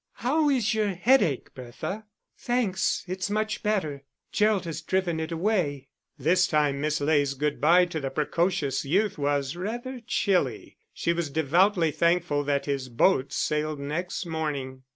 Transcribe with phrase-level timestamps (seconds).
[0.13, 4.01] "How is your headache, Bertha?" "Thanks, it's much better.
[4.31, 9.19] Gerald has driven it away." This time Miss Ley's good bye to the precocious youth
[9.19, 14.81] was rather chilly; she was devoutly thankful that his boat sailed next morning.